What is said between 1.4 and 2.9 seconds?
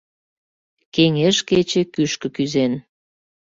кече кӱшкӧ кӱзен.